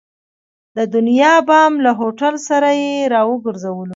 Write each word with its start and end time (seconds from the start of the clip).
د 0.77 0.79
دنیا 0.95 1.33
بام 1.47 1.73
له 1.85 1.91
هوټل 1.99 2.35
سره 2.49 2.69
یې 2.81 2.93
را 3.13 3.21
وګرځولو. 3.31 3.89